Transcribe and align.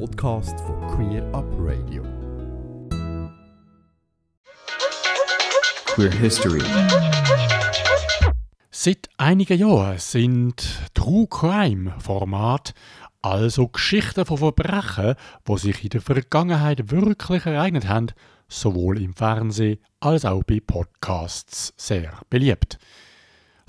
Podcast 0.00 0.58
von 0.60 0.80
Queer 0.88 1.22
Up 1.32 1.46
Radio. 1.56 2.02
Queer 5.86 6.10
History. 6.10 6.62
Seit 8.70 9.08
einigen 9.18 9.58
Jahren 9.58 9.98
sind 9.98 10.90
True 10.94 11.28
Crime 11.28 11.94
Format, 12.00 12.74
also 13.22 13.68
Geschichten 13.68 14.26
von 14.26 14.38
Verbrechen, 14.38 15.14
die 15.46 15.58
sich 15.58 15.84
in 15.84 15.90
der 15.90 16.00
Vergangenheit 16.00 16.90
wirklich 16.90 17.46
ereignet 17.46 17.88
haben, 17.88 18.08
sowohl 18.48 19.00
im 19.00 19.14
Fernsehen 19.14 19.78
als 20.00 20.24
auch 20.24 20.42
bei 20.42 20.58
Podcasts 20.60 21.72
sehr 21.76 22.12
beliebt. 22.30 22.78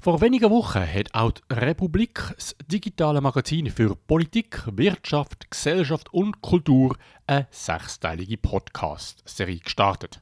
Vor 0.05 0.21
wenigen 0.21 0.51
Wochen 0.51 0.81
hat 0.81 1.15
auch 1.15 1.31
die 1.31 1.41
Republik 1.51 2.31
das 2.35 2.55
digitale 2.67 3.21
Magazin 3.21 3.71
für 3.71 3.95
Politik, 3.95 4.61
Wirtschaft, 4.67 5.49
Gesellschaft 5.49 6.13
und 6.13 6.43
Kultur 6.43 6.96
eine 7.25 7.47
sechsteilige 7.50 8.37
Podcast-Serie 8.37 9.57
gestartet. 9.57 10.19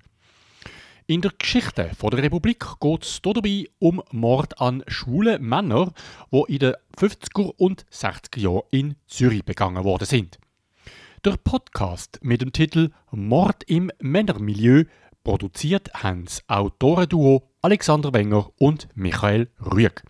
In 1.05 1.19
der 1.19 1.33
Geschichte 1.37 1.91
der 2.01 2.23
Republik 2.23 2.65
geht 2.79 3.03
es 3.03 3.21
dabei 3.21 3.65
um 3.79 4.01
Mord 4.11 4.61
an 4.61 4.85
schwulen 4.87 5.43
Männern, 5.43 5.91
die 6.31 6.53
in 6.53 6.59
den 6.59 6.75
50er 6.97 7.51
und 7.57 7.85
60er 7.91 8.39
Jahren 8.39 8.63
in 8.71 8.95
Zürich 9.07 9.43
begangen 9.43 9.83
worden 9.83 10.05
sind. 10.05 10.39
Der 11.25 11.35
Podcast 11.35 12.21
mit 12.23 12.41
dem 12.41 12.53
Titel 12.53 12.91
Mord 13.11 13.65
im 13.65 13.91
Männermilieu 13.99 14.85
produziert 15.23 15.93
haben 15.93 16.25
das 16.25 16.43
Autorenduo 16.47 17.49
Alexander 17.61 18.13
Wenger 18.13 18.49
und 18.57 18.87
Michael 18.95 19.49
Rüeg. 19.59 20.03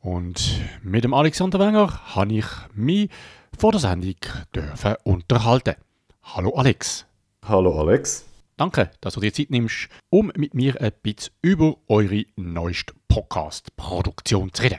Und 0.00 0.60
mit 0.82 1.04
dem 1.04 1.14
Alexander 1.14 1.58
Wenger 1.58 2.14
habe 2.14 2.34
ich 2.34 2.46
mich 2.74 3.10
vor 3.58 3.72
der 3.72 3.80
Sendung 3.80 4.14
dürfen 4.54 4.94
unterhalten. 5.04 5.76
Hallo 6.22 6.54
Alex. 6.54 7.06
Hallo 7.42 7.80
Alex. 7.80 8.26
Danke, 8.56 8.90
dass 9.00 9.14
du 9.14 9.20
dir 9.20 9.32
Zeit 9.32 9.50
nimmst, 9.50 9.88
um 10.10 10.32
mit 10.34 10.54
mir 10.54 10.80
ein 10.80 10.92
bisschen 11.02 11.34
über 11.42 11.76
eure 11.88 12.24
neueste 12.36 12.94
Podcast-Produktion 13.08 14.52
zu 14.52 14.62
reden. 14.62 14.78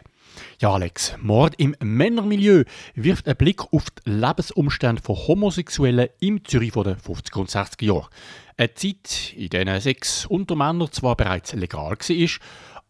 Ja, 0.59 0.73
Alex, 0.73 1.15
Mord 1.21 1.55
im 1.57 1.75
Männermilieu 1.79 2.63
wirft 2.95 3.27
einen 3.27 3.37
Blick 3.37 3.61
auf 3.71 3.85
die 3.89 4.09
Lebensumstände 4.09 5.01
von 5.01 5.15
Homosexuellen 5.15 6.09
im 6.19 6.43
Zürich 6.45 6.73
der 6.73 6.97
50er 6.97 7.39
und 7.39 7.49
60er 7.49 7.85
Jahre. 7.85 8.09
Eine 8.57 8.73
Zeit, 8.73 9.33
in 9.35 9.49
der 9.49 9.81
Sex 9.81 10.25
unter 10.25 10.55
Männern 10.55 10.91
zwar 10.91 11.15
bereits 11.15 11.53
legal 11.53 11.97
war, 11.97 12.29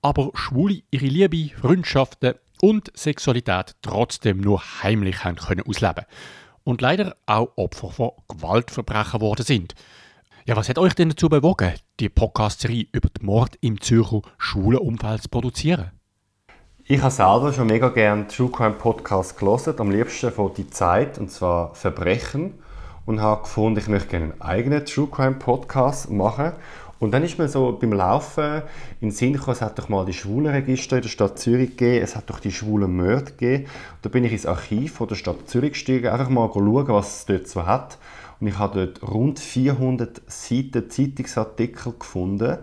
aber 0.01 0.31
Schwule 0.33 0.81
ihre 0.91 1.07
Liebe, 1.07 1.55
Freundschaften 1.59 2.35
und 2.61 2.91
Sexualität 2.95 3.75
trotzdem 3.81 4.39
nur 4.39 4.61
heimlich 4.83 5.23
haben 5.23 5.35
können 5.35 5.67
ausleben 5.67 6.05
und 6.63 6.81
leider 6.81 7.15
auch 7.25 7.51
Opfer 7.55 7.91
von 7.91 8.11
Gewaltverbrechen 8.27 9.19
geworden 9.19 9.45
sind. 9.45 9.75
Ja, 10.45 10.55
was 10.55 10.69
hat 10.69 10.79
euch 10.79 10.93
denn 10.93 11.09
dazu 11.09 11.27
bewogen, 11.27 11.73
die 11.99 12.09
Podcast-Serie 12.09 12.87
über 12.93 13.09
den 13.09 13.25
Mord 13.25 13.57
im 13.59 13.81
Zürcher 13.81 14.21
Schulenumfeld 14.37 15.23
zu 15.23 15.29
produzieren? 15.29 15.91
Ich 16.89 17.01
habe 17.01 17.11
selber 17.11 17.51
schon 17.51 17.67
mega 17.67 17.89
gerne 17.89 18.29
True 18.29 18.49
Crime 18.49 18.75
Podcast 18.75 19.37
gelesen, 19.37 19.73
am 19.77 19.91
liebsten 19.91 20.31
von 20.31 20.53
Die 20.53 20.69
Zeit, 20.69 21.17
und 21.17 21.29
zwar 21.29 21.75
Verbrechen 21.75 22.53
und 23.05 23.19
habe 23.19 23.41
gefunden, 23.41 23.77
ich 23.77 23.89
möchte 23.89 24.07
gerne 24.07 24.31
einen 24.31 24.41
eigenen 24.41 24.85
True 24.85 25.09
Crime 25.11 25.35
Podcast 25.35 26.09
machen. 26.09 26.53
Und 26.99 27.11
dann 27.11 27.23
ist 27.23 27.37
mir 27.37 27.49
so 27.49 27.73
beim 27.73 27.91
Laufen 27.91 28.61
in 29.01 29.09
den 29.09 29.11
Sinn 29.11 29.33
gekommen, 29.33 29.57
es 29.57 29.61
hat 29.61 29.77
doch 29.77 29.89
mal 29.89 30.05
die 30.05 30.13
Schwulenregister 30.13 30.95
in 30.95 31.01
der 31.01 31.09
Stadt 31.09 31.37
Zürich 31.37 31.71
gegeben, 31.71 32.05
es 32.05 32.15
hat 32.15 32.29
doch 32.29 32.39
die 32.39 32.53
schwulen 32.53 32.95
Mörder 32.95 33.31
gegeben. 33.31 33.65
Und 33.65 33.69
da 34.03 34.07
bin 34.07 34.23
ich 34.23 34.31
ins 34.31 34.45
Archiv 34.45 34.93
von 34.93 35.09
der 35.09 35.15
Stadt 35.15 35.49
Zürich 35.49 35.73
gestiegen, 35.73 36.07
einfach 36.07 36.29
mal 36.29 36.49
schauen, 36.53 36.87
was 36.87 37.17
es 37.17 37.25
dort 37.25 37.49
so 37.49 37.65
hat. 37.65 37.97
Und 38.39 38.47
ich 38.47 38.57
habe 38.57 38.85
dort 38.85 39.11
rund 39.11 39.41
400 39.41 40.21
Seiten 40.27 40.89
Zeitungsartikel 40.89 41.95
gefunden 41.99 42.59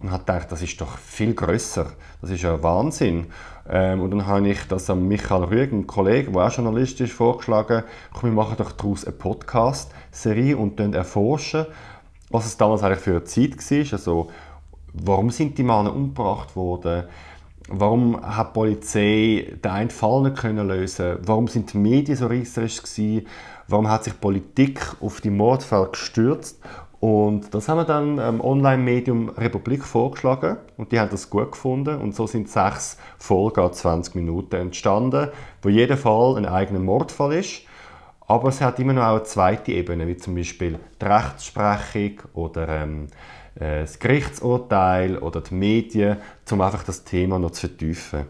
und 0.00 0.10
habe 0.12 0.24
gedacht, 0.24 0.52
das 0.52 0.62
ist 0.62 0.80
doch 0.80 0.96
viel 0.98 1.34
größer. 1.34 1.86
Das 2.20 2.30
ist 2.30 2.42
ja 2.42 2.62
Wahnsinn. 2.62 3.26
Ähm, 3.68 4.00
und 4.00 4.12
dann 4.12 4.26
habe 4.26 4.48
ich 4.48 4.62
das 4.68 4.88
an 4.90 5.06
Michael 5.06 5.44
Rüeg, 5.44 5.72
einem 5.72 5.86
Kollegen, 5.86 6.32
der 6.32 6.46
auch 6.46 6.52
Journalist 6.52 7.00
ist, 7.00 7.12
vorgeschlagen, 7.12 7.82
komm, 8.12 8.30
wir 8.30 8.36
machen 8.36 8.56
doch 8.56 8.72
daraus 8.72 9.04
eine 9.04 9.16
Podcast-Serie 9.16 10.56
und 10.56 10.78
erforschen, 10.80 11.66
was 12.30 12.46
es 12.46 12.56
damals 12.56 12.82
eigentlich 12.82 13.00
für 13.00 13.10
eine 13.10 13.24
Zeit 13.24 13.56
war. 13.56 13.92
Also, 13.92 14.30
warum 14.92 15.30
sind 15.30 15.58
die 15.58 15.64
Männer 15.64 15.94
umgebracht 15.94 16.54
worden? 16.54 17.04
Warum 17.70 18.18
hat 18.22 18.48
die 18.48 18.52
Polizei 18.54 19.56
den 19.62 19.70
einen 19.70 19.90
Fall 19.90 20.22
nicht 20.22 20.38
können 20.38 20.66
lösen 20.66 21.18
Warum 21.26 21.48
sind 21.48 21.74
die 21.74 21.78
Medien 21.78 22.16
so 22.16 22.26
reißerisch 22.26 22.82
gewesen? 22.82 23.26
Warum 23.66 23.88
hat 23.90 24.04
sich 24.04 24.18
Politik 24.18 24.80
auf 25.00 25.20
die 25.20 25.28
Mordfälle 25.28 25.90
gestürzt? 25.90 26.58
Und 27.00 27.54
das 27.54 27.68
haben 27.68 27.78
wir 27.78 27.84
dann 27.84 28.18
im 28.18 28.40
Online-Medium 28.40 29.28
Republik 29.30 29.84
vorgeschlagen 29.84 30.56
und 30.76 30.90
die 30.90 30.98
haben 30.98 31.10
das 31.10 31.30
gut 31.30 31.52
gefunden 31.52 31.96
und 32.00 32.14
so 32.14 32.26
sind 32.26 32.48
sechs 32.48 32.98
Folgen 33.18 33.60
an 33.60 33.72
20 33.72 34.16
Minuten 34.16 34.56
entstanden, 34.56 35.28
wo 35.62 35.68
jeder 35.68 35.96
Fall 35.96 36.36
ein 36.36 36.46
eigener 36.46 36.80
Mordfall 36.80 37.34
ist. 37.34 37.62
Aber 38.26 38.48
es 38.48 38.60
hat 38.60 38.80
immer 38.80 38.92
noch 38.92 39.04
auch 39.04 39.16
eine 39.16 39.22
zweite 39.22 39.72
Ebene, 39.72 40.06
wie 40.08 40.16
zum 40.16 40.34
Beispiel 40.34 40.78
die 41.00 41.04
Rechtsprechung 41.04 42.20
oder 42.34 42.68
ähm, 42.68 43.06
äh, 43.54 43.80
das 43.80 43.98
Gerichtsurteil 44.00 45.18
oder 45.18 45.40
die 45.40 45.54
Medien, 45.54 46.18
um 46.50 46.60
einfach 46.60 46.82
das 46.82 47.04
Thema 47.04 47.38
noch 47.38 47.52
zu 47.52 47.68
vertiefen. 47.68 48.26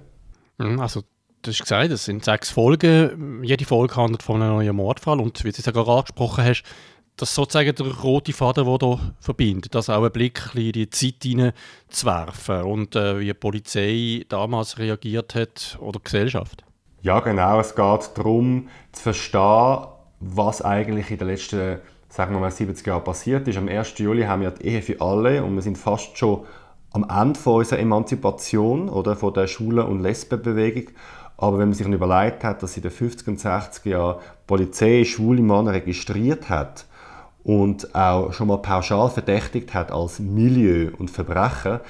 Mhm, 0.58 0.78
also 0.78 1.02
du 1.42 1.50
hast 1.50 1.60
gesagt, 1.60 1.90
es 1.90 2.04
sind 2.04 2.24
sechs 2.24 2.50
Folgen. 2.50 3.42
Jede 3.42 3.64
Folge 3.64 3.96
handelt 3.96 4.22
von 4.22 4.42
einem 4.42 4.54
neuen 4.54 4.76
Mordfall 4.76 5.20
und 5.20 5.42
wie 5.42 5.50
du 5.50 5.58
es 5.58 5.66
ja 5.66 5.72
gerade 5.72 5.90
angesprochen 5.90 6.44
hast, 6.44 6.64
das 7.18 7.30
ist 7.30 7.34
sozusagen 7.34 7.74
der 7.74 7.86
rote 7.98 8.32
Faden, 8.32 8.64
der 8.64 8.78
hier 8.80 9.14
verbindet. 9.20 9.74
Das 9.74 9.90
auch 9.90 10.02
einen 10.02 10.12
Blick 10.12 10.40
in 10.54 10.72
die 10.72 10.90
Zeit 10.90 11.54
zu 11.88 12.06
werfen 12.06 12.62
und 12.62 12.96
äh, 12.96 13.20
wie 13.20 13.26
die 13.26 13.34
Polizei 13.34 14.24
damals 14.28 14.78
reagiert 14.78 15.34
hat 15.34 15.78
oder 15.80 15.98
die 15.98 16.04
Gesellschaft. 16.04 16.64
Ja, 17.02 17.20
genau. 17.20 17.60
Es 17.60 17.74
geht 17.74 18.10
darum, 18.14 18.68
zu 18.92 19.02
verstehen, 19.02 19.86
was 20.20 20.62
eigentlich 20.62 21.10
in 21.10 21.18
den 21.18 21.28
letzten 21.28 21.78
sagen 22.08 22.34
wir 22.34 22.40
mal, 22.40 22.50
70 22.50 22.86
Jahren 22.86 23.04
passiert 23.04 23.46
ist. 23.48 23.58
Am 23.58 23.68
1. 23.68 23.98
Juli 23.98 24.24
haben 24.24 24.42
wir 24.42 24.50
die 24.50 24.66
Ehe 24.66 24.82
für 24.82 25.00
alle 25.00 25.44
und 25.44 25.54
wir 25.54 25.62
sind 25.62 25.78
fast 25.78 26.16
schon 26.16 26.44
am 26.92 27.06
Ende 27.08 27.38
von 27.38 27.56
unserer 27.56 27.80
Emanzipation 27.80 28.88
oder 28.88 29.14
von 29.14 29.34
der 29.34 29.46
Schwulen- 29.46 29.86
und 29.86 30.00
Lesbenbewegung. 30.00 30.90
Aber 31.36 31.58
wenn 31.58 31.68
man 31.68 31.74
sich 31.74 31.86
überlegt 31.86 32.42
hat, 32.42 32.62
dass 32.62 32.76
in 32.76 32.82
den 32.82 32.90
50er 32.90 33.28
und 33.28 33.38
60er 33.38 33.88
Jahren 33.88 34.20
Polizei 34.46 35.04
schwule 35.04 35.42
Männer 35.42 35.72
registriert 35.72 36.48
hat, 36.48 36.86
und 37.48 37.94
auch 37.94 38.34
schon 38.34 38.48
mal 38.48 38.58
pauschal 38.58 39.08
verdächtigt 39.08 39.72
hat 39.72 39.90
als 39.90 40.18
Milieu 40.18 40.90
und 40.98 41.10
Verbrechen, 41.10 41.80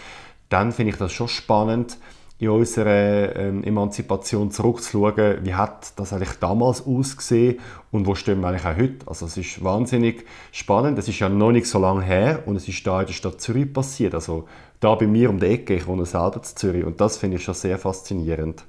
dann 0.51 0.71
finde 0.71 0.93
ich 0.93 0.99
das 0.99 1.11
schon 1.11 1.27
spannend, 1.27 1.99
in 2.39 2.51
unserer 2.51 3.35
ähm, 3.35 3.65
Emanzipation 3.65 4.53
zurückzuschauen, 4.53 5.45
wie 5.45 5.55
hat 5.55 5.99
das 5.99 6.13
eigentlich 6.13 6.39
damals 6.39 6.87
ausgesehen 6.87 7.59
und 7.91 8.07
wo 8.07 8.15
stehen 8.15 8.41
wir 8.41 8.47
eigentlich 8.47 8.67
auch 8.67 8.77
heute. 8.77 9.09
Also 9.09 9.27
es 9.27 9.37
ist 9.37 9.65
wahnsinnig 9.65 10.25
spannend, 10.53 10.97
es 10.97 11.09
ist 11.09 11.19
ja 11.19 11.29
noch 11.29 11.51
nicht 11.51 11.67
so 11.67 11.81
lange 11.81 12.03
her 12.03 12.45
und 12.47 12.55
es 12.55 12.69
ist 12.69 12.87
da 12.87 13.01
in 13.01 13.09
der 13.09 13.15
Stadt 13.15 13.41
Zürich 13.41 13.73
passiert, 13.73 14.15
also 14.15 14.47
da 14.79 14.95
bei 14.95 15.09
mir 15.09 15.29
um 15.29 15.41
die 15.41 15.47
Ecke, 15.47 15.75
ich 15.75 15.89
wohne 15.89 16.07
selber 16.07 16.37
in 16.37 16.45
Zürich 16.45 16.85
und 16.85 17.01
das 17.01 17.17
finde 17.17 17.39
ich 17.39 17.43
schon 17.43 17.55
sehr 17.55 17.79
faszinierend. 17.79 18.65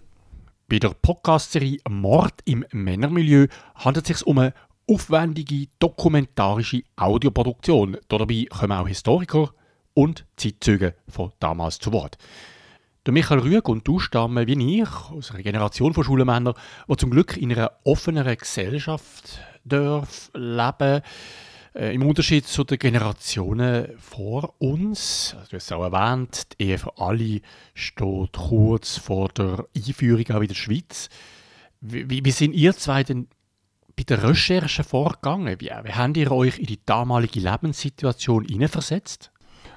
Bei 0.67 0.79
der 0.79 0.94
Podcast-Serie 1.01 1.79
Mord 1.88 2.33
im 2.45 2.66
Männermilieu 2.72 3.47
handelt 3.75 4.09
es 4.09 4.19
sich 4.19 4.28
um 4.28 4.39
eine 4.39 4.53
aufwendige 4.89 5.67
dokumentarische 5.77 6.81
Audioproduktion. 6.95 7.97
Dabei 8.07 8.45
kommen 8.50 8.72
auch 8.72 8.88
Historiker 8.88 9.53
und 9.94 10.25
Zeitzeugen 10.35 10.94
von 11.07 11.31
damals 11.39 11.77
zu 11.77 11.94
Wort. 11.94 12.17
Der 13.05 13.13
Michael 13.13 13.39
Rüeg 13.39 13.69
und 13.69 13.88
du 13.88 13.99
stammen 13.99 14.47
wie 14.47 14.81
ich 14.81 14.89
aus 15.11 15.31
einer 15.31 15.44
Generation 15.44 15.94
von 15.94 16.03
Schulmännern, 16.03 16.55
die 16.88 16.97
zum 16.97 17.11
Glück 17.11 17.38
in 17.38 17.51
einer 17.51 17.72
offeneren 17.83 18.35
Gesellschaft 18.35 19.39
dürfen 19.63 20.31
leben 20.34 21.02
äh, 21.75 21.93
Im 21.93 22.03
Unterschied 22.05 22.47
zu 22.47 22.64
den 22.64 22.79
Generationen 22.79 23.90
vor 23.99 24.55
uns, 24.58 25.35
also 25.37 25.52
du 25.52 25.55
hast 25.58 25.66
es 25.66 25.72
auch 25.72 25.84
erwähnt, 25.84 26.47
die 26.53 26.64
Ehe 26.64 26.78
für 26.79 26.97
alle 26.97 27.41
steht 27.75 28.34
kurz 28.34 28.97
vor 28.97 29.29
der 29.29 29.66
Einführung 29.75 30.25
auch 30.31 30.41
in 30.41 30.47
der 30.47 30.55
Schweiz. 30.55 31.09
Wie, 31.79 32.25
wie 32.25 32.31
sind 32.31 32.53
ihr 32.53 32.75
zwei 32.75 33.03
denn 33.03 33.28
bei 33.99 34.03
der 34.03 34.23
Recherche 34.23 34.85
vorgegangen? 34.85 35.59
Wie, 35.59 35.69
wie 35.84 35.91
habt 35.91 36.16
ihr 36.16 36.31
euch 36.31 36.57
in 36.57 36.67
die 36.67 36.79
damalige 36.85 37.41
Lebenssituation 37.41 38.46
hineinversetzt? 38.46 39.29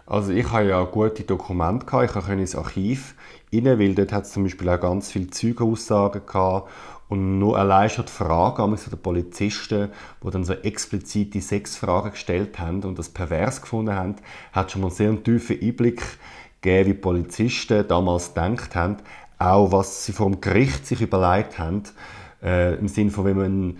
Also 0.06 0.30
ich 0.30 0.48
habe 0.50 0.68
ja 0.68 0.84
gute 0.84 1.24
Dokumente 1.24 1.86
gehabt. 1.86 2.04
Ich 2.04 2.12
konnte 2.12 2.32
ins 2.34 2.54
Archiv 2.54 3.16
rein, 3.52 3.64
weil 3.64 3.94
dort 3.96 4.12
hat 4.12 4.24
es 4.24 4.32
zum 4.32 4.44
Beispiel 4.44 4.68
auch 4.68 4.80
ganz 4.80 5.10
viele 5.10 5.30
Zeugenaussagen 5.30 6.24
gehabt 6.24 6.70
und 7.08 7.40
nur 7.40 7.58
allein 7.58 7.90
schon 7.90 8.06
die 8.06 8.12
Fragen 8.12 8.78
der 8.90 8.96
Polizisten, 8.96 9.88
die 10.22 10.30
dann 10.30 10.44
so 10.44 10.52
explizite 10.52 11.40
Sexfragen 11.40 12.12
gestellt 12.12 12.60
haben 12.60 12.84
und 12.84 12.98
das 13.00 13.08
pervers 13.08 13.60
gefunden 13.60 13.94
haben, 13.94 14.16
hat 14.52 14.70
schon 14.70 14.82
mal 14.82 14.88
einen 14.88 14.96
sehr 14.96 15.22
tiefen 15.22 15.60
Einblick 15.60 16.00
gegeben, 16.60 16.90
wie 16.90 16.94
Polizisten 16.94 17.88
damals 17.88 18.34
gedacht 18.34 18.76
haben, 18.76 18.98
auch 19.38 19.72
was 19.72 20.04
sie 20.04 20.12
vor 20.12 20.30
dem 20.30 20.40
Gericht 20.40 20.86
sich 20.86 21.00
überlegt 21.00 21.58
haben, 21.58 21.82
äh, 22.40 22.74
im 22.74 22.88
Sinne 22.88 23.10
von, 23.10 23.24
wenn 23.24 23.36
man 23.36 23.76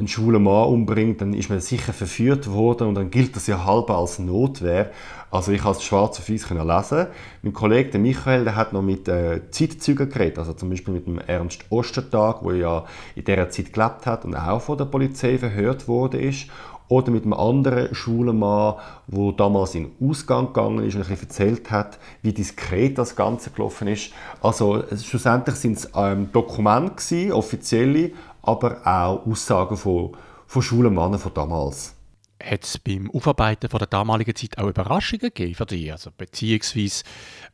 einen 0.00 0.08
schwulen 0.08 0.42
Mann 0.42 0.68
umbringt, 0.68 1.20
dann 1.20 1.32
ist 1.34 1.50
man 1.50 1.60
sicher 1.60 1.92
verführt 1.92 2.50
worden 2.50 2.88
und 2.88 2.94
dann 2.94 3.10
gilt 3.10 3.36
das 3.36 3.46
ja 3.46 3.64
halb 3.64 3.90
als 3.90 4.18
Notwehr. 4.18 4.90
Also 5.30 5.52
ich 5.52 5.64
es 5.64 5.84
schwarz 5.84 6.18
auf 6.18 6.28
weiß 6.28 6.50
lesen. 6.50 7.06
Mein 7.42 7.52
Kollege 7.52 7.90
der 7.90 8.00
Michael, 8.00 8.44
der 8.44 8.56
hat 8.56 8.72
noch 8.72 8.82
mit 8.82 9.06
äh, 9.06 9.42
Zeitzeugen 9.50 10.10
geredet, 10.10 10.38
also 10.38 10.54
zum 10.54 10.70
Beispiel 10.70 10.94
mit 10.94 11.06
dem 11.06 11.18
Ernst 11.18 11.64
Ostertag, 11.70 12.42
der 12.42 12.56
ja 12.56 12.84
in 13.14 13.24
dieser 13.24 13.48
Zeit 13.50 13.72
gelebt 13.72 14.06
hat 14.06 14.24
und 14.24 14.34
auch 14.34 14.60
von 14.60 14.76
der 14.76 14.86
Polizei 14.86 15.38
verhört 15.38 15.86
ist. 16.14 16.46
Oder 16.88 17.12
mit 17.12 17.22
einem 17.22 17.34
anderen 17.34 17.94
schwulen 17.94 18.36
Mann, 18.36 18.74
der 19.06 19.32
damals 19.34 19.76
in 19.76 19.92
den 19.92 20.10
Ausgang 20.10 20.48
gegangen 20.48 20.84
ist 20.84 20.96
und 20.96 21.08
ein 21.08 21.18
erzählt 21.20 21.70
hat, 21.70 22.00
wie 22.22 22.32
diskret 22.32 22.98
das 22.98 23.14
Ganze 23.14 23.50
gelaufen 23.50 23.86
ist. 23.86 24.10
Also 24.42 24.82
schlussendlich 25.00 25.54
sind 25.54 25.76
es 25.76 25.88
ähm, 25.94 26.32
Dokumente, 26.32 27.32
offizielle, 27.32 28.10
aber 28.42 28.86
auch 28.86 29.26
Aussagen 29.26 29.76
von, 29.76 30.16
von 30.46 30.62
schwulen 30.62 30.94
Männern 30.94 31.18
von 31.18 31.34
damals. 31.34 31.94
Hat 32.42 32.64
es 32.64 32.78
beim 32.78 33.10
Aufarbeiten 33.10 33.68
von 33.68 33.78
der 33.78 33.88
damaligen 33.88 34.34
Zeit 34.34 34.56
auch 34.58 34.68
Überraschungen 34.68 35.20
gegeben 35.20 35.54
für 35.54 35.66
dich? 35.66 35.92
Also 35.92 36.10
beziehungsweise, 36.16 37.04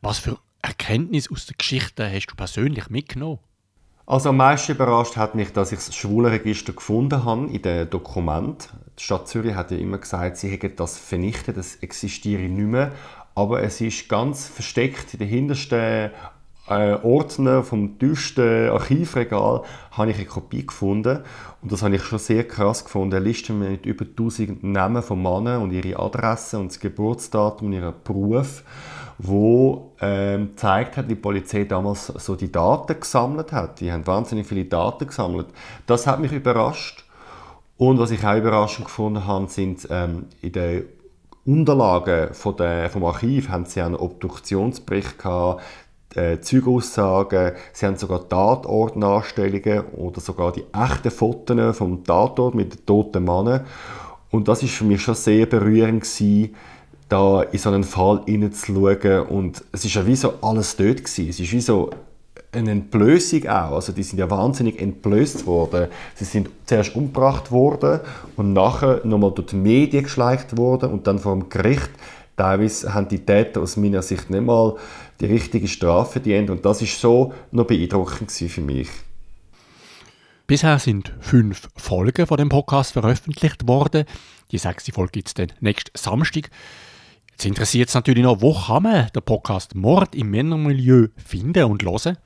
was 0.01 0.19
für 0.19 0.37
Erkenntnisse 0.61 1.31
aus 1.31 1.45
der 1.45 1.55
Geschichte 1.57 2.09
hast 2.09 2.27
du 2.27 2.35
persönlich 2.35 2.89
mitgenommen? 2.89 3.39
Also 4.05 4.29
am 4.29 4.37
meisten 4.37 4.71
überrascht 4.71 5.17
hat 5.17 5.35
mich, 5.35 5.51
dass 5.51 5.73
ich 5.73 5.79
das 5.79 5.93
Schwulenregister 5.93 6.71
gefunden 6.71 7.25
habe 7.25 7.47
in 7.47 7.61
den 7.61 7.89
Dokumenten. 7.89 8.69
Die 8.97 9.03
Stadt 9.03 9.27
Zürich 9.27 9.53
hat 9.53 9.71
ja 9.71 9.77
immer 9.77 9.97
gesagt, 9.97 10.37
sie 10.37 10.49
hätten 10.49 10.77
das 10.77 10.97
vernichtet, 10.97 11.57
das 11.57 11.75
existiere 11.77 12.43
nicht 12.43 12.67
mehr. 12.67 12.93
Aber 13.35 13.61
es 13.61 13.81
ist 13.81 14.07
ganz 14.07 14.47
versteckt 14.47 15.13
in 15.13 15.19
den 15.19 15.27
hintersten 15.27 16.11
äh, 16.69 16.93
Ordner 17.03 17.63
vom 17.63 17.97
tiefsten 17.97 18.69
Archivregal 18.69 19.63
habe 19.91 20.11
ich 20.11 20.17
eine 20.17 20.25
Kopie 20.25 20.65
gefunden 20.65 21.19
und 21.61 21.71
das 21.71 21.81
habe 21.81 21.95
ich 21.95 22.03
schon 22.03 22.19
sehr 22.19 22.47
krass 22.47 22.83
gefunden. 22.83 23.15
Eine 23.15 23.25
Liste 23.25 23.53
mit 23.53 23.85
über 23.85 24.05
1000 24.05 24.63
Namen 24.63 25.01
von 25.01 25.21
Männern 25.21 25.61
und 25.61 25.71
ihre 25.71 25.99
Adresse 25.99 26.59
und 26.59 26.71
das 26.71 26.79
Geburtsdatum 26.79 27.67
und 27.67 27.73
ihren 27.73 27.93
Beruf, 28.03 28.63
wo 29.17 29.93
ähm, 30.01 30.51
zeigt 30.55 30.97
hat, 30.97 31.05
wie 31.05 31.15
die 31.15 31.21
Polizei 31.21 31.63
damals 31.63 32.07
so 32.07 32.35
die 32.35 32.51
Daten 32.51 32.99
gesammelt 32.99 33.51
hat. 33.51 33.79
Die 33.79 33.91
haben 33.91 34.05
wahnsinnig 34.05 34.45
viele 34.45 34.65
Daten 34.65 35.07
gesammelt. 35.07 35.47
Das 35.85 36.05
hat 36.05 36.19
mich 36.19 36.31
überrascht. 36.31 37.05
Und 37.77 37.99
was 37.99 38.11
ich 38.11 38.25
auch 38.25 38.35
überraschend 38.35 38.85
gefunden 38.85 39.25
habe, 39.25 39.47
sind 39.47 39.87
ähm, 39.91 40.25
in 40.41 40.51
den 40.51 40.85
Unterlagen 41.45 42.33
von 42.33 42.57
der, 42.57 42.89
vom 42.89 43.05
Archiv 43.05 43.49
haben 43.49 43.65
sie 43.65 43.81
einen 43.81 43.95
Obduktionsbericht 43.95 45.17
gehabt, 45.17 45.61
äh, 46.15 46.39
Zeugaussagen, 46.39 47.51
sie 47.73 47.85
haben 47.85 47.97
sogar 47.97 48.27
Tatortnachstellungen 48.27 49.85
oder 49.95 50.21
sogar 50.21 50.51
die 50.51 50.65
echten 50.73 51.11
Fotos 51.11 51.77
vom 51.77 52.03
Tatort 52.03 52.55
mit 52.55 52.73
den 52.73 52.85
toten 52.85 53.23
Männern. 53.23 53.65
Und 54.31 54.47
das 54.47 54.63
ist 54.63 54.73
für 54.73 54.83
mich 54.83 55.01
schon 55.01 55.15
sehr 55.15 55.45
berührend 55.45 56.01
gewesen, 56.03 56.55
da 57.09 57.41
in 57.43 57.59
so 57.59 57.69
einen 57.69 57.83
Fall 57.83 58.21
hineinzuschauen. 58.25 59.27
Und 59.27 59.63
es 59.71 59.85
ist 59.85 59.93
ja 59.93 60.05
wie 60.05 60.15
so 60.15 60.33
alles 60.41 60.75
dort 60.75 60.97
gewesen. 60.97 61.29
Es 61.29 61.39
ist 61.39 61.51
wie 61.51 61.61
so 61.61 61.89
eine 62.51 62.71
Entblößung 62.71 63.47
auch. 63.47 63.73
Also 63.73 63.93
die 63.93 64.03
sind 64.03 64.19
ja 64.19 64.29
wahnsinnig 64.29 64.81
entblößt 64.81 65.45
worden. 65.45 65.87
Sie 66.15 66.25
sind 66.25 66.49
zuerst 66.65 66.95
umgebracht 66.95 67.51
worden 67.51 68.01
und 68.35 68.53
nachher 68.53 69.01
nochmal 69.05 69.31
durch 69.31 69.47
die 69.47 69.55
Medien 69.55 70.03
geschleicht 70.03 70.57
worden 70.57 70.91
und 70.91 71.07
dann 71.07 71.19
vor 71.19 71.33
dem 71.33 71.49
Gericht. 71.49 71.89
Teilweise 72.37 72.93
haben 72.93 73.07
die 73.07 73.25
Täter 73.25 73.61
aus 73.61 73.77
meiner 73.77 74.03
Sicht 74.03 74.29
nicht 74.29 74.43
mal 74.43 74.75
die 75.19 75.25
richtige 75.25 75.67
Strafe 75.67 76.13
verdient 76.13 76.51
und 76.51 76.63
das 76.63 76.83
ist 76.83 77.01
so 77.01 77.33
noch 77.51 77.65
beeindruckend 77.65 78.31
für 78.31 78.61
mich. 78.61 78.89
Bisher 80.45 80.77
sind 80.77 81.11
fünf 81.19 81.67
Folgen 81.75 82.27
von 82.27 82.37
dem 82.37 82.49
Podcast 82.49 82.93
veröffentlicht 82.93 83.67
worden. 83.67 84.05
Die 84.51 84.59
sechste 84.59 84.93
Folge 84.93 85.13
gibt 85.13 85.27
es 85.29 85.33
dann 85.33 85.51
nächsten 85.59 85.97
Samstag. 85.97 86.51
Jetzt 87.31 87.45
interessiert 87.45 87.89
es 87.89 87.95
natürlich 87.95 88.23
noch, 88.23 88.39
wo 88.39 88.53
kann 88.53 88.83
man 88.83 89.07
den 89.15 89.23
Podcast 89.23 89.73
Mord 89.73 90.13
im 90.15 90.29
Männermilieu 90.29 91.07
finden 91.17 91.63
und 91.63 91.83
hören? 91.83 92.17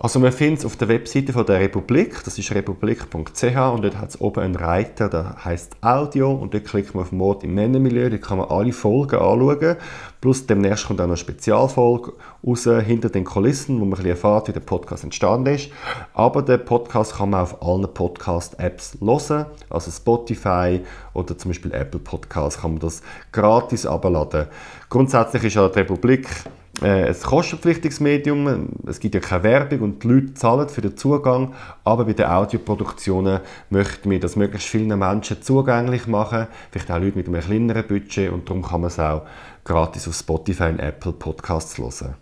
Also 0.00 0.20
man 0.20 0.30
findet 0.30 0.60
es 0.60 0.64
auf 0.64 0.76
der 0.76 0.86
Webseite 0.86 1.32
von 1.32 1.44
der 1.44 1.58
Republik, 1.58 2.22
das 2.24 2.38
ist 2.38 2.54
republik.ch 2.54 3.12
und 3.12 3.82
dort 3.82 3.98
hat 3.98 4.10
es 4.10 4.20
oben 4.20 4.44
einen 4.44 4.54
Reiter, 4.54 5.08
der 5.08 5.44
heißt 5.44 5.78
Audio. 5.80 6.30
Und 6.30 6.54
dort 6.54 6.66
klickt 6.66 6.94
man 6.94 7.02
auf 7.02 7.10
Mord 7.10 7.42
im 7.42 7.54
Männermilieu, 7.54 8.08
dort 8.08 8.22
kann 8.22 8.38
man 8.38 8.48
alle 8.48 8.72
Folgen 8.72 9.16
anschauen, 9.16 9.76
plus 10.20 10.46
demnächst 10.46 10.86
kommt 10.86 11.00
auch 11.00 11.06
noch 11.06 11.10
eine 11.10 11.16
Spezialfolge 11.16 12.12
raus, 12.46 12.68
hinter 12.86 13.08
den 13.08 13.24
Kulissen, 13.24 13.80
wo 13.80 13.84
man 13.84 13.98
ein 13.98 14.04
bisschen 14.04 14.10
erfährt, 14.10 14.46
wie 14.46 14.52
der 14.52 14.60
Podcast 14.60 15.02
entstanden 15.02 15.52
ist. 15.52 15.70
Aber 16.14 16.42
den 16.42 16.64
Podcast 16.64 17.16
kann 17.16 17.30
man 17.30 17.40
auf 17.40 17.60
allen 17.60 17.92
Podcast-Apps 17.92 18.98
hören, 19.00 19.46
also 19.68 19.90
Spotify 19.90 20.80
oder 21.12 21.36
zum 21.36 21.50
Beispiel 21.50 21.74
Apple 21.74 21.98
Podcasts 21.98 22.60
kann 22.60 22.72
man 22.72 22.80
das 22.80 23.02
gratis 23.32 23.84
abladen. 23.84 24.46
Grundsätzlich 24.90 25.42
ist 25.42 25.54
ja 25.54 25.68
die 25.68 25.80
Republik 25.80 26.28
äh, 26.82 27.08
ein 27.08 27.16
kostenpflichtiges 27.20 28.00
Medium. 28.00 28.68
Es 28.86 29.00
gibt 29.00 29.14
ja 29.14 29.20
keine 29.20 29.42
Werbung 29.42 29.80
und 29.80 30.04
die 30.04 30.08
Leute 30.08 30.34
zahlen 30.34 30.68
für 30.68 30.80
den 30.80 30.96
Zugang. 30.96 31.54
Aber 31.84 32.04
bei 32.04 32.12
den 32.12 32.26
Audioproduktionen 32.26 33.40
möchten 33.70 34.10
wir 34.10 34.20
das 34.20 34.36
möglichst 34.36 34.68
vielen 34.68 34.98
Menschen 34.98 35.42
zugänglich 35.42 36.06
machen. 36.06 36.46
Vielleicht 36.70 36.90
auch 36.90 36.98
Leute 36.98 37.16
mit 37.16 37.28
einem 37.28 37.40
kleineren 37.40 37.86
Budget. 37.86 38.32
Und 38.32 38.48
darum 38.48 38.62
kann 38.62 38.80
man 38.80 38.88
es 38.88 38.98
auch 38.98 39.22
gratis 39.64 40.08
auf 40.08 40.14
Spotify 40.14 40.64
und 40.64 40.80
Apple 40.80 41.12
Podcasts 41.12 41.78
hören. 41.78 42.14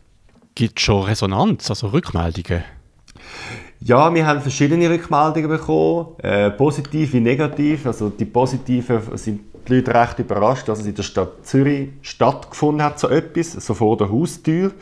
Gibt 0.55 0.79
es 0.79 0.85
schon 0.85 1.03
Resonanz, 1.03 1.69
also 1.69 1.89
Rückmeldungen? 1.89 2.65
Ja, 3.81 4.13
wir 4.13 4.27
haben 4.27 4.41
verschiedene 4.41 4.89
Rückmeldungen 4.89 5.51
bekommen, 5.51 6.17
äh, 6.23 6.51
positiv 6.51 7.13
wie 7.13 7.21
negativ. 7.21 7.87
Also 7.87 8.09
die 8.09 8.25
positiven 8.25 9.01
sind 9.17 9.41
die 9.69 9.77
Leute 9.77 9.95
recht 9.95 10.19
überrascht, 10.19 10.69
dass 10.69 10.81
es 10.81 10.87
in 10.87 10.95
der 10.95 11.03
Stadt 11.03 11.47
Zürich 11.47 11.91
stattgefunden 12.03 12.83
hat, 12.83 12.99
so 12.99 13.09
etwas, 13.09 13.53
so 13.53 13.75
vor 13.75 13.97
der 13.97 14.11
Haustür. 14.11 14.73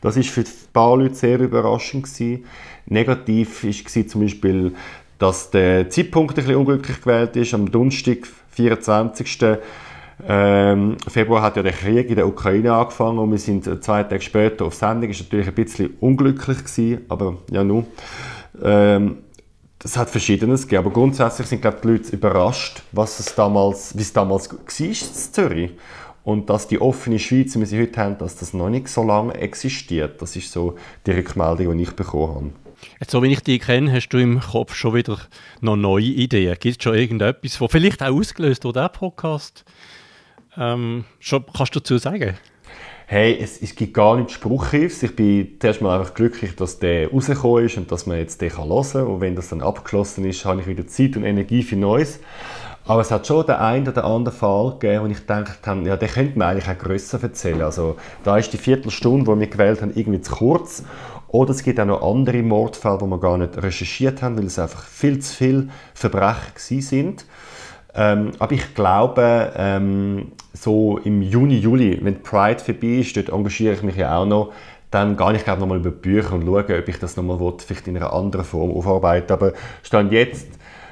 Das 0.00 0.16
ist 0.16 0.30
für 0.30 0.42
ein 0.42 0.46
paar 0.72 0.96
Leute 0.96 1.14
sehr 1.14 1.40
überraschend 1.40 2.04
gewesen. 2.04 2.44
Negativ 2.86 3.64
war 3.64 4.06
zum 4.06 4.20
Beispiel, 4.20 4.74
dass 5.18 5.50
der 5.50 5.88
Zeitpunkt 5.88 6.32
ein 6.32 6.36
bisschen 6.36 6.56
unglücklich 6.56 7.00
gewählt 7.00 7.36
ist. 7.36 7.54
Am 7.54 7.70
Donnerstag, 7.70 8.18
24. 8.50 9.58
Ähm, 10.28 10.96
Februar 11.08 11.42
hat 11.42 11.56
ja 11.56 11.62
der 11.62 11.72
Krieg 11.72 12.08
in 12.08 12.16
der 12.16 12.26
Ukraine 12.26 12.72
angefangen 12.72 13.18
und 13.18 13.30
wir 13.30 13.38
sind 13.38 13.64
zwei 13.82 14.04
Tage 14.04 14.20
später 14.20 14.66
auf 14.66 14.74
Sendung. 14.74 15.10
Ist 15.10 15.22
natürlich 15.22 15.48
ein 15.48 15.54
bisschen 15.54 15.94
unglücklich 16.00 16.58
gewesen, 16.58 17.04
aber 17.08 17.38
ja 17.50 17.64
nun. 17.64 17.86
Ähm, 18.62 19.23
es 19.84 19.96
hat 19.98 20.08
Verschiedenes 20.08 20.62
gegeben, 20.62 20.86
aber 20.86 20.94
grundsätzlich 20.94 21.46
sind 21.46 21.60
glaube 21.60 21.78
die 21.82 21.88
Leute 21.88 22.16
überrascht, 22.16 22.82
was 22.92 23.20
es 23.20 23.34
damals, 23.34 23.96
wie 23.96 24.02
es 24.02 24.12
damals 24.12 24.50
war 24.50 24.58
in 24.80 24.94
Zürich. 24.94 25.72
Und 26.24 26.48
dass 26.48 26.66
die 26.66 26.80
offene 26.80 27.18
Schweiz, 27.18 27.54
wie 27.60 27.66
sie 27.66 27.78
heute 27.78 28.00
haben, 28.00 28.16
dass 28.16 28.36
das 28.36 28.54
noch 28.54 28.70
nicht 28.70 28.88
so 28.88 29.02
lange 29.02 29.34
existiert. 29.34 30.22
Das 30.22 30.34
ist 30.36 30.50
so 30.50 30.76
die 31.04 31.10
Rückmeldung, 31.10 31.76
die 31.76 31.82
ich 31.82 31.92
bekommen 31.92 32.34
habe. 32.34 32.50
Jetzt, 32.98 33.10
so 33.10 33.22
wie 33.22 33.32
ich 33.32 33.40
dich 33.40 33.60
kenne, 33.60 33.92
hast 33.92 34.08
du 34.08 34.16
im 34.16 34.40
Kopf 34.40 34.74
schon 34.74 34.94
wieder 34.94 35.18
noch 35.60 35.76
neue 35.76 36.04
Ideen. 36.04 36.56
Gibt 36.58 36.78
es 36.78 36.82
schon 36.82 36.94
irgendetwas, 36.94 37.60
was 37.60 37.70
vielleicht 37.70 38.02
auch 38.02 38.16
ausgelöst 38.18 38.64
wurde, 38.64 38.80
der 38.80 38.88
Podcast? 38.88 39.66
Ähm, 40.56 41.04
schon, 41.18 41.44
kannst 41.54 41.74
du 41.74 41.80
dazu 41.80 41.98
sagen? 41.98 42.38
Hey, 43.06 43.38
es, 43.40 43.60
es 43.60 43.74
gibt 43.74 43.94
gar 43.94 44.16
nichts 44.16 44.32
Spruchhilfs. 44.32 45.02
Ich 45.02 45.14
bin 45.14 45.56
zuerst 45.60 45.82
mal 45.82 45.98
einfach 45.98 46.14
glücklich, 46.14 46.56
dass 46.56 46.78
der 46.78 47.10
rausgekommen 47.10 47.66
ist 47.66 47.76
und 47.76 47.92
dass 47.92 48.06
man 48.06 48.18
jetzt 48.18 48.40
den 48.40 48.56
hören 48.56 48.84
kann. 48.92 49.06
Und 49.06 49.20
wenn 49.20 49.36
das 49.36 49.48
dann 49.50 49.60
abgeschlossen 49.60 50.24
ist, 50.24 50.44
habe 50.44 50.60
ich 50.60 50.66
wieder 50.66 50.86
Zeit 50.86 51.16
und 51.16 51.24
Energie 51.24 51.62
für 51.62 51.76
Neues. 51.76 52.20
Aber 52.86 53.00
es 53.00 53.10
hat 53.10 53.26
schon 53.26 53.46
den 53.46 53.56
einen 53.56 53.88
oder 53.88 54.04
anderen 54.04 54.36
Fall 54.36 54.72
gegeben, 54.78 55.04
wo 55.04 55.06
ich 55.08 55.20
gedacht 55.20 55.66
habe, 55.66 55.88
ja, 55.88 55.96
den 55.96 56.08
könnte 56.08 56.38
man 56.38 56.48
eigentlich 56.48 56.68
auch 56.68 56.78
grösser 56.78 57.22
erzählen. 57.22 57.62
Also 57.62 57.96
da 58.24 58.36
ist 58.36 58.52
die 58.52 58.58
Viertelstunde, 58.58 59.32
die 59.32 59.40
wir 59.40 59.46
gewählt 59.46 59.80
haben, 59.80 59.92
irgendwie 59.94 60.20
zu 60.20 60.34
kurz. 60.34 60.84
Oder 61.28 61.50
es 61.50 61.62
gibt 61.62 61.80
auch 61.80 61.86
noch 61.86 62.02
andere 62.02 62.42
Mordfälle, 62.42 62.98
die 62.98 63.06
wir 63.06 63.18
gar 63.18 63.38
nicht 63.38 63.60
recherchiert 63.60 64.22
haben, 64.22 64.36
weil 64.38 64.46
es 64.46 64.58
einfach 64.58 64.84
viel 64.84 65.18
zu 65.18 65.34
viele 65.34 65.68
Verbrechen 65.94 66.80
sind. 66.80 67.24
Ähm, 67.94 68.32
aber 68.38 68.52
ich 68.52 68.74
glaube, 68.74 69.52
ähm, 69.56 70.32
so 70.52 70.98
im 70.98 71.22
Juni, 71.22 71.58
Juli, 71.58 71.98
wenn 72.02 72.22
Pride 72.22 72.58
vorbei 72.58 72.98
ist, 72.98 73.16
dort 73.16 73.28
engagiere 73.28 73.74
ich 73.74 73.82
mich 73.82 73.96
ja 73.96 74.16
auch 74.18 74.26
noch, 74.26 74.52
dann 74.90 75.16
gehe 75.16 75.34
ich 75.34 75.44
glaube 75.44 75.60
nochmal 75.60 75.78
über 75.78 75.90
Bücher 75.90 76.34
und 76.34 76.44
schaue, 76.44 76.78
ob 76.78 76.88
ich 76.88 76.98
das 76.98 77.16
nochmal 77.16 77.38
vielleicht 77.58 77.88
in 77.88 77.96
einer 77.96 78.12
anderen 78.12 78.44
Form 78.44 78.70
aufarbeiten 78.70 79.32
Aber 79.32 79.52
Stand 79.82 80.12
jetzt 80.12 80.48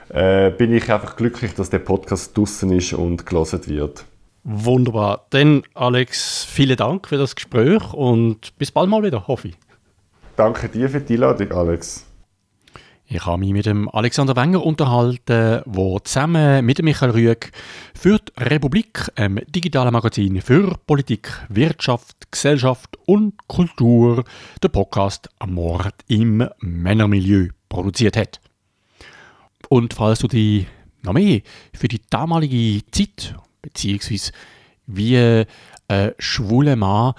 äh, 0.09 0.51
bin 0.51 0.73
ich 0.73 0.93
einfach 0.93 1.17
glücklich, 1.17 1.55
dass 1.55 1.71
der 1.71 1.79
Podcast 1.79 2.37
draußen 2.37 2.71
ist 2.73 2.93
und 2.93 3.27
gelesen 3.27 3.67
wird. 3.67 4.05
Wunderbar. 4.45 5.27
Dann, 5.31 5.63
Alex, 5.75 6.45
vielen 6.45 6.77
Dank 6.77 7.09
für 7.09 7.17
das 7.17 7.37
Gespräch 7.37 7.93
und 7.93 8.57
bis 8.59 8.73
bald 8.73 8.89
mal 8.89 9.03
wieder, 9.03 9.29
hoffe 9.29 9.49
ich. 9.49 9.55
Danke 10.37 10.69
dir 10.69 10.89
für 10.89 11.01
die 11.01 11.15
Einladung, 11.15 11.53
Alex. 11.53 12.05
Ich 13.15 13.27
habe 13.27 13.41
mich 13.41 13.53
mit 13.53 13.67
dem 13.67 13.91
Alexander 13.91 14.35
Wenger 14.37 14.65
unterhalten, 14.65 15.21
der 15.27 15.65
zusammen 16.03 16.65
mit 16.65 16.83
Michael 16.83 17.11
Rüegg 17.11 17.53
für 17.95 18.19
die 18.19 18.43
Republik, 18.43 19.07
einem 19.17 19.39
digitalen 19.49 19.93
Magazin 19.93 20.41
für 20.41 20.79
Politik, 20.87 21.31
Wirtschaft, 21.51 22.31
Gesellschaft 22.31 22.97
und 23.05 23.35
Kultur, 23.49 24.25
den 24.63 24.73
Podcast 24.73 25.29
Mord 25.47 25.95
im 26.09 26.49
Männermilieu 26.61 27.51
produziert 27.69 28.17
hat. 28.17 28.41
Und 29.69 29.93
falls 29.93 30.21
du 30.21 30.29
dich 30.29 30.67
noch 31.03 31.13
mehr 31.13 31.43
für 31.75 31.89
die 31.89 32.01
damalige 32.09 32.81
Zeit, 32.93 33.35
beziehungsweise 33.61 34.33
wie 34.87 35.19
ein 35.19 35.47
äh, 35.89 36.13
schwuler 36.19 36.77
Mann 36.77 37.13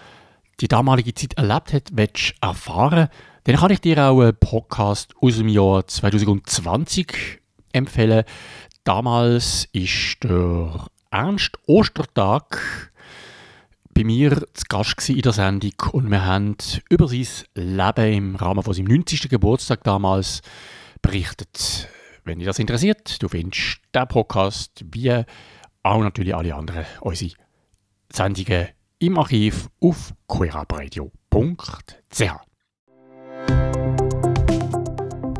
die 0.59 0.67
damalige 0.67 1.13
Zeit 1.13 1.35
erlebt 1.35 1.71
hat, 1.71 1.89
willst 1.93 2.33
erfahren, 2.41 3.09
dann 3.43 3.57
kann 3.57 3.71
ich 3.71 3.81
dir 3.81 4.03
auch 4.03 4.21
einen 4.21 4.37
Podcast 4.37 5.13
aus 5.21 5.37
dem 5.37 5.49
Jahr 5.49 5.85
2020 5.85 7.41
empfehlen. 7.73 8.23
Damals 8.85 9.67
ist 9.73 10.23
der 10.23 10.87
Ernst 11.11 11.57
Ostertag 11.67 12.91
bei 13.93 14.03
mir 14.03 14.43
zu 14.53 14.63
Gast 14.69 15.09
in 15.09 15.21
der 15.21 15.33
Sendung 15.33 15.73
und 15.91 16.09
wir 16.09 16.25
haben 16.25 16.55
über 16.89 17.07
sein 17.07 17.27
Leben 17.55 18.13
im 18.13 18.35
Rahmen 18.35 18.63
von 18.63 18.73
seinem 18.73 18.87
90. 18.87 19.29
Geburtstag 19.29 19.83
damals 19.83 20.41
berichtet. 21.01 21.89
Wenn 22.23 22.39
dich 22.39 22.47
das 22.47 22.59
interessiert, 22.59 23.21
du 23.21 23.27
findest 23.27 23.79
den 23.93 24.07
Podcast 24.07 24.85
wie 24.91 25.23
auch 25.83 25.99
natürlich 25.99 26.33
alle 26.33 26.55
anderen 26.55 26.85
unsere 27.01 27.33
Sendungen 28.11 28.69
im 28.99 29.17
Archiv 29.17 29.69
auf 29.81 30.13
queerabradio.ch. 30.27 32.52